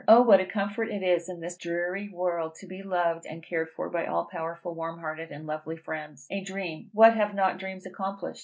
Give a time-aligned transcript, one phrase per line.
[0.07, 3.69] O what a comfort it is, in this dreary world, to be loved and cared
[3.69, 6.25] for by all powerful, warm hearted, and lovely friends!
[6.31, 6.89] A Dream!
[6.91, 8.39] What have not dreams accomplished?